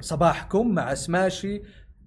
صباحكم 0.00 0.74
مع 0.74 0.94
سماشي 0.94 1.62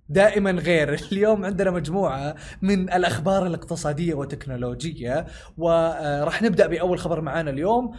دائما 0.09 0.51
غير. 0.51 0.93
اليوم 1.11 1.45
عندنا 1.45 1.71
مجموعة 1.71 2.35
من 2.61 2.93
الأخبار 2.93 3.47
الاقتصادية 3.47 4.13
والتكنولوجية 4.13 5.25
وراح 5.57 6.41
نبدأ 6.41 6.67
بأول 6.67 6.99
خبر 6.99 7.21
معنا 7.21 7.49
اليوم. 7.49 7.91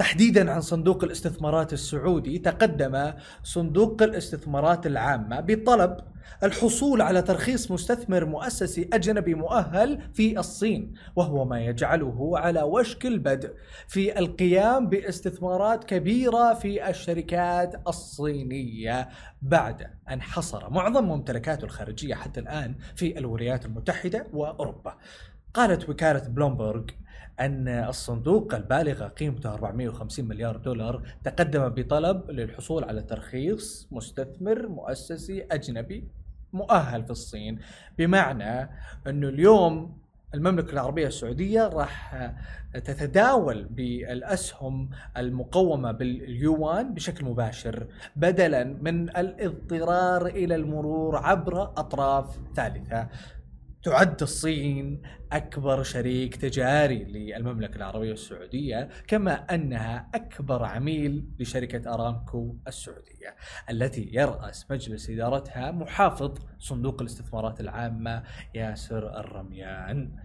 تحديدا 0.00 0.50
عن 0.50 0.60
صندوق 0.60 1.04
الاستثمارات 1.04 1.72
السعودي 1.72 2.38
تقدم 2.38 3.12
صندوق 3.42 4.02
الاستثمارات 4.02 4.86
العامة 4.86 5.40
بطلب 5.40 5.96
الحصول 6.42 7.02
على 7.02 7.22
ترخيص 7.22 7.70
مستثمر 7.70 8.24
مؤسسي 8.24 8.88
أجنبي 8.92 9.34
مؤهل 9.34 10.00
في 10.14 10.38
الصين 10.38 10.94
وهو 11.16 11.44
ما 11.44 11.60
يجعله 11.60 12.38
على 12.38 12.62
وشك 12.62 13.06
البدء 13.06 13.52
في 13.88 14.18
القيام 14.18 14.88
باستثمارات 14.88 15.84
كبيرة 15.84 16.54
في 16.54 16.90
الشركات 16.90 17.82
الصينية 17.88 19.08
بعد 19.42 19.90
أن 20.10 20.22
حصر 20.22 20.70
معظم 20.70 21.04
ممتلكاته 21.04 21.64
الخارجية 21.64 22.14
حتى 22.14 22.40
الآن 22.40 22.74
في 22.96 23.18
الولايات 23.18 23.66
المتحدة 23.66 24.26
وأوروبا. 24.32 24.96
قالت 25.54 25.88
وكالة 25.88 26.28
بلومبرغ 26.28 26.82
أن 27.40 27.68
الصندوق 27.68 28.54
البالغ 28.54 29.08
قيمته 29.08 29.54
450 29.54 30.24
مليار 30.24 30.56
دولار 30.56 31.02
تقدم 31.24 31.68
بطلب 31.68 32.30
للحصول 32.30 32.84
على 32.84 33.02
ترخيص 33.02 33.88
مستثمر 33.90 34.68
مؤسسي 34.68 35.46
أجنبي 35.50 36.08
مؤهل 36.52 37.04
في 37.04 37.10
الصين. 37.10 37.58
بمعنى 37.98 38.70
أنه 39.06 39.28
اليوم 39.28 40.00
المملكة 40.34 40.72
العربية 40.72 41.06
السعودية 41.06 41.68
راح 41.68 42.14
تتداول 42.74 43.64
بالأسهم 43.64 44.90
المقومة 45.16 45.92
باليوان 45.92 46.94
بشكل 46.94 47.24
مباشر 47.24 47.86
بدلا 48.16 48.64
من 48.64 49.16
الاضطرار 49.16 50.26
إلى 50.26 50.54
المرور 50.54 51.16
عبر 51.16 51.62
أطراف 51.62 52.38
ثالثة. 52.56 53.08
تعد 53.82 54.22
الصين 54.22 55.02
أكبر 55.32 55.82
شريك 55.82 56.36
تجاري 56.36 57.04
للمملكة 57.04 57.76
العربية 57.76 58.12
السعودية 58.12 58.88
كما 59.06 59.54
أنها 59.54 60.08
أكبر 60.14 60.64
عميل 60.64 61.24
لشركة 61.38 61.94
أرامكو 61.94 62.56
السعودية 62.68 63.36
التي 63.70 64.10
يرأس 64.12 64.70
مجلس 64.70 65.10
إدارتها 65.10 65.70
محافظ 65.70 66.38
صندوق 66.58 67.00
الاستثمارات 67.00 67.60
العامة 67.60 68.22
ياسر 68.54 69.20
الرميان. 69.20 70.16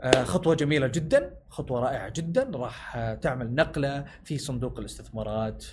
آه، 0.00 0.24
خطوة 0.24 0.54
جميلة 0.54 0.86
جدا، 0.86 1.36
خطوة 1.48 1.80
رائعة 1.80 2.08
جدا، 2.08 2.50
راح 2.54 2.96
تعمل 3.22 3.54
نقلة 3.54 4.04
في 4.24 4.38
صندوق 4.38 4.78
الاستثمارات 4.78 5.64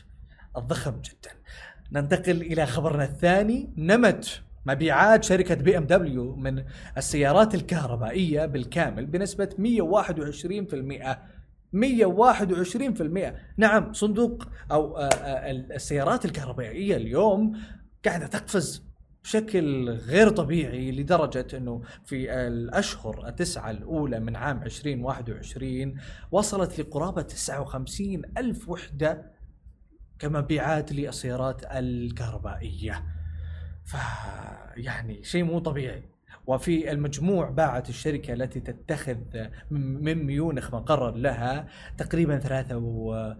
الضخم 0.57 1.01
جدا. 1.01 1.31
ننتقل 1.91 2.41
إلى 2.41 2.65
خبرنا 2.65 3.03
الثاني، 3.03 3.73
نمت 3.77 4.41
مبيعات 4.65 5.23
شركة 5.23 5.55
بي 5.55 5.77
إم 5.77 5.85
دبليو 5.85 6.35
من 6.35 6.63
السيارات 6.97 7.55
الكهربائية 7.55 8.45
بالكامل 8.45 9.05
بنسبة 9.05 9.49
121% 9.49 11.17
121% 11.73 13.33
نعم 13.57 13.93
صندوق 13.93 14.47
أو 14.71 14.97
آه، 14.97 15.01
آه، 15.01 15.51
السيارات 15.51 16.25
الكهربائية 16.25 16.95
اليوم 16.95 17.57
قاعدة 18.05 18.27
تقفز 18.27 18.83
بشكل 19.23 19.89
غير 19.89 20.29
طبيعي 20.29 20.91
لدرجة 20.91 21.47
إنه 21.57 21.81
في 22.05 22.33
الأشهر 22.47 23.27
التسعة 23.27 23.71
الأولى 23.71 24.19
من 24.19 24.35
عام 24.35 24.63
2021 24.63 25.95
وصلت 26.31 26.79
لقرابة 26.79 27.21
59 27.21 28.21
ألف 28.37 28.69
وحدة 28.69 29.31
كمبيعات 30.19 30.91
للسيارات 30.91 31.61
الكهربائية. 31.71 33.03
ف 33.85 33.95
يعني 34.77 35.23
شيء 35.23 35.43
مو 35.43 35.59
طبيعي. 35.59 36.03
وفي 36.47 36.91
المجموع 36.91 37.49
باعت 37.49 37.89
الشركة 37.89 38.33
التي 38.33 38.59
تتخذ 38.59 39.17
من 39.71 40.25
ميونخ 40.25 40.73
مقرا 40.73 41.11
لها 41.11 41.67
تقريبا 41.97 42.39
ثلاثة 42.39 42.77
و 42.77 43.33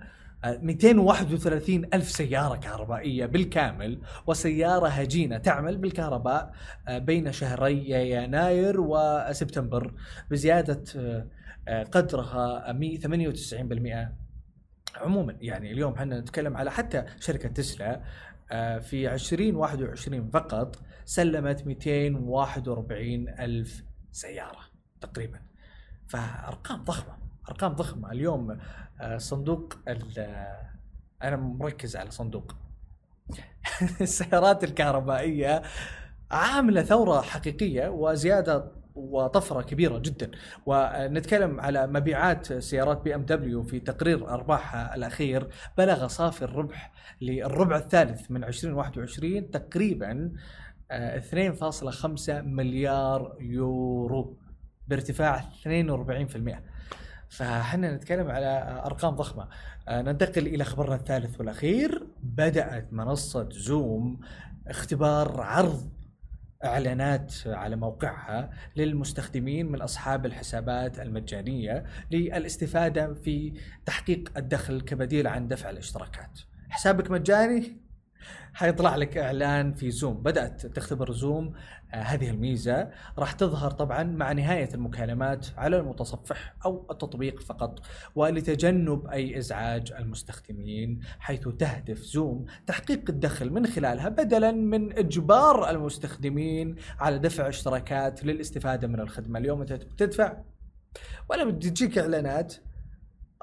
231 0.46 1.86
ألف 1.94 2.10
سيارة 2.10 2.56
كهربائية 2.56 3.26
بالكامل 3.26 4.02
وسيارة 4.28 4.88
هجينة 4.88 5.38
تعمل 5.38 5.78
بالكهرباء 5.78 6.54
بين 6.90 7.32
شهري 7.32 7.90
يناير 8.12 8.76
وسبتمبر 8.80 9.94
بزيادة 10.32 10.84
قدرها 11.92 12.74
98% 12.74 14.24
عموما. 14.96 15.36
يعني 15.42 15.72
اليوم 15.72 15.94
إحنا 15.94 16.20
نتكلم 16.20 16.58
على 16.58 16.72
حتى 16.72 17.06
شركة 17.20 17.50
تسلا 17.50 17.94
آه، 17.94 18.02
في 18.80 19.14
2021 19.14 20.30
فقط 20.30 20.80
سلمت 21.06 21.68
241 21.68 23.30
ألف 23.30 23.84
سيارة 24.12 24.60
تقريبا. 25.02 25.40
فأرقام 26.08 26.84
ضخمة 26.84 27.18
أرقام 27.50 27.74
ضخمة. 27.74 28.12
اليوم 28.12 28.60
آه، 29.02 29.18
صندوق 29.18 29.74
أنا 31.24 31.36
مركز 31.36 31.96
على 31.96 32.12
صندوق. 32.12 32.56
السيارات 34.02 34.64
الكهربائية 34.64 35.62
عاملة 36.32 36.84
ثورة 36.84 37.22
حقيقية 37.22 37.90
وزيادة 37.90 38.83
وطفرة 38.96 39.62
كبيرة 39.62 39.98
جدا. 39.98 40.32
ونتكلم 40.66 41.60
على 41.60 41.88
مبيعات 41.88 42.54
سيارات 42.54 43.02
بي 43.02 43.16
إم 43.16 43.22
دبليو 43.26 43.64
في 43.64 43.80
تقرير 43.80 44.30
ارباحها 44.30 44.96
الأخير. 44.96 45.48
بلغ 45.78 46.08
صافي 46.08 46.42
الربح 46.42 46.94
للربع 47.22 47.78
الثالث 47.78 48.32
من 48.32 48.44
2021 48.44 49.52
تقريبا 49.52 50.32
2.5 50.92 52.30
آه، 52.30 52.42
مليار 52.42 53.38
يورو 53.40 54.38
بارتفاع 54.88 55.44
42% 55.62 56.64
فحنا 57.30 57.96
نتكلم 57.96 58.32
على 58.32 58.82
أرقام 58.86 59.16
ضخمة. 59.16 59.48
آه، 59.88 60.02
ننتقل 60.02 60.48
إلى 60.48 60.64
خبرنا 60.64 60.96
الثالث 60.96 61.40
والأخير. 61.40 62.08
بدأت 62.24 62.94
منصة 62.94 63.50
زوم 63.52 64.20
اختبار 64.68 65.42
عرض 65.42 65.90
إعلانات 66.66 67.34
على 67.46 67.76
موقعها 67.76 68.50
للمستخدمين 68.76 69.72
من 69.72 69.82
أصحاب 69.82 70.26
الحسابات 70.26 71.00
المجانية 71.00 71.84
للاستفادة 72.12 73.14
في 73.14 73.54
تحقيق 73.86 74.32
الدخل 74.38 74.82
كبديل 74.82 75.28
عن 75.28 75.48
دفع 75.48 75.70
الاشتراكات. 75.70 76.40
حسابك 76.70 77.12
مجاني 77.12 77.83
حيطلع 78.54 78.96
لك 78.96 79.18
إعلان 79.18 79.74
في 79.74 79.92
زوم 79.92 80.24
بدأت 80.24 80.66
تختبر 80.66 81.12
زوم 81.12 81.54
آه 81.94 81.96
هذه 81.98 82.30
الميزة. 82.30 82.90
راح 83.18 83.32
تظهر 83.32 83.72
طبعا 83.72 84.04
مع 84.04 84.32
نهاية 84.32 84.70
المكالمات 84.74 85.48
على 85.58 85.78
المتصفح 85.78 86.56
أو 86.66 86.88
التطبيق 86.92 87.40
فقط 87.40 87.80
ولتجنب 88.16 89.08
أي 89.08 89.38
إزعاج 89.38 89.92
المستخدمين 89.92 91.00
حيث 91.20 91.48
تهدف 91.48 92.00
زوم 92.00 92.46
تحقيق 92.68 93.10
الدخل 93.10 93.50
من 93.54 93.68
خلالها 93.68 94.10
بدلا 94.10 94.52
من 94.52 94.98
إجبار 94.98 95.70
المستخدمين 95.70 96.76
على 97.00 97.20
دفع 97.20 97.50
اشتراكات 97.50 98.24
للاستفادة 98.24 98.88
من 98.88 99.00
الخدمة. 99.00 99.40
اليوم 99.40 99.62
أنت 99.62 99.74
تدفع 99.74 100.38
ولا 101.30 101.44
بتجيك 101.44 101.98
إعلانات 101.98 102.54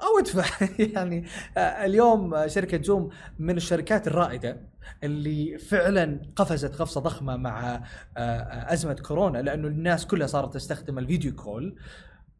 أو 0.01 0.19
ادفع. 0.19 0.67
يعني 0.95 1.25
آه، 1.57 1.59
اليوم 1.85 2.47
شركة 2.47 2.83
زوم 2.83 3.09
من 3.39 3.57
الشركات 3.57 4.07
الرائدة 4.07 4.57
اللي 5.03 5.57
فعلا 5.57 6.21
قفزت 6.35 6.75
قفزه 6.75 7.01
ضخمة 7.01 7.37
مع 7.37 7.75
آه، 7.75 7.81
آه، 8.17 8.73
أزمة 8.73 8.93
كورونا 8.93 9.37
لأنه 9.37 9.67
الناس 9.67 10.05
كلها 10.07 10.27
صارت 10.27 10.53
تستخدم 10.53 10.99
الفيديو 10.99 11.35
كول. 11.35 11.75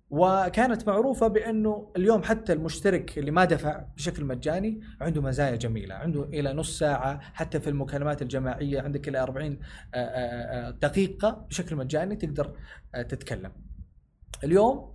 وكانت 0.09 0.87
معروفة 0.87 1.27
بأنه 1.27 1.91
اليوم 1.97 2.23
حتى 2.23 2.53
المشترك 2.53 3.17
اللي 3.17 3.31
ما 3.31 3.45
دفع 3.45 3.85
بشكل 3.97 4.25
مجاني 4.25 4.81
عنده 5.01 5.21
مزايا 5.21 5.55
جميلة، 5.55 5.95
عنده 5.95 6.23
إلى 6.23 6.53
نص 6.53 6.79
ساعة 6.79 7.19
حتى 7.33 7.59
في 7.59 7.69
المكالمات 7.69 8.21
الجماعية 8.21 8.81
عندك 8.81 9.07
إلى 9.07 9.19
40 9.19 9.59
دقيقة 10.81 11.45
بشكل 11.49 11.75
مجاني 11.75 12.15
تقدر 12.15 12.53
تتكلم. 12.93 13.51
اليوم 14.43 14.91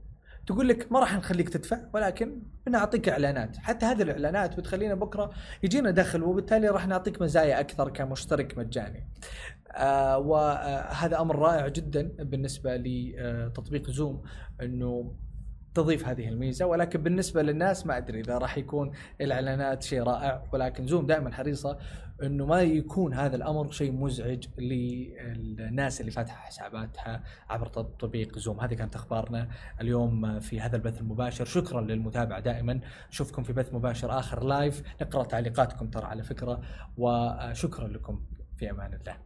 تقول 0.47 0.69
لك 0.69 0.93
ما 0.93 1.01
راح 1.01 1.17
نخليك 1.17 1.49
تدفع 1.49 1.79
ولكن 1.95 2.43
بنعطيك 2.67 3.09
إعلانات. 3.09 3.57
حتى 3.57 3.87
هذه 3.87 4.03
الإعلانات 4.03 4.57
بتخلينا 4.57 4.95
بكرة 4.95 5.31
يجينا 5.63 5.91
دخل 5.91 6.23
وبالتالي 6.23 6.69
راح 6.69 6.87
نعطيك 6.87 7.23
مزايا 7.23 7.61
أكثر 7.61 7.89
كمشترك 7.89 8.59
مجاني. 8.59 9.09
آه 9.73 10.19
وهذا 10.19 11.21
أمر 11.21 11.39
رائع 11.39 11.69
جدا 11.69 12.03
بالنسبة 12.19 12.77
لتطبيق 12.77 13.91
زوم 13.91 14.23
إنه 14.63 15.15
تضيف 15.77 16.09
هذه 16.09 16.29
الميزة 16.29 16.67
ولكن 16.67 17.03
بالنسبة 17.03 17.43
للناس 17.43 17.87
ما 17.87 17.97
أدري 17.97 18.21
إذا 18.21 18.39
راح 18.39 18.59
يكون 18.59 18.93
الاعلانات 19.21 19.83
شيء 19.83 20.03
رائع 20.03 20.43
ولكن 20.53 20.87
زوم 20.87 21.07
دائما 21.07 21.33
حريصة 21.33 21.79
إنه 22.23 22.47
ما 22.47 22.63
يكون 22.63 23.15
هذا 23.15 23.37
الأمر 23.37 23.71
شيء 23.71 23.93
مزعج 23.93 24.47
للناس 24.59 26.01
اللي 26.01 26.11
فاتحة 26.11 26.37
حساباتها 26.37 27.23
عبر 27.49 27.67
تطبيق 27.67 28.39
زوم. 28.39 28.61
هذه 28.61 28.75
كانت 28.75 28.95
أخبارنا 28.95 29.49
اليوم 29.81 30.41
في 30.41 30.61
هذا 30.61 30.77
البث 30.77 31.01
المباشر. 31.01 31.45
شكرا 31.45 31.81
للمتابعة 31.81 32.41
دائما. 32.41 32.81
نشوفكم 33.09 33.43
في 33.43 33.53
بث 33.53 33.75
مباشر 33.75 34.19
آخر 34.19 34.45
لايف 34.45 34.83
نقرأ 35.03 35.25
تعليقاتكم 35.25 35.91
ترى 35.91 36.07
على 36.07 36.23
فكرة 36.23 36.61
وشكرا 36.99 37.89
لكم. 37.89 38.21
في 38.57 38.71
أمان 38.71 38.95
الله. 38.95 39.26